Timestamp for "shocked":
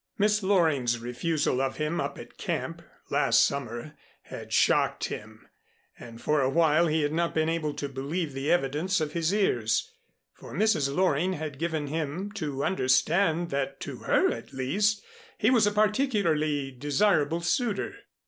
4.51-5.09